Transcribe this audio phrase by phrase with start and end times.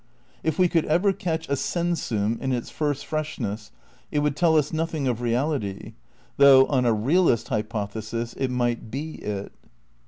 [0.43, 3.69] K we could ever catch a sensum in its first freshness
[4.11, 5.93] it would tell us nothing of reality,
[6.37, 9.53] though, on a realist hypothesis, it might be it.